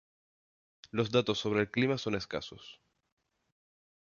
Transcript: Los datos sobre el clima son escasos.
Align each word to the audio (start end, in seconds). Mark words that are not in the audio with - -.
Los 0.89 1.11
datos 1.11 1.37
sobre 1.37 1.59
el 1.61 1.69
clima 1.69 1.95
son 1.95 2.15
escasos. 2.15 2.81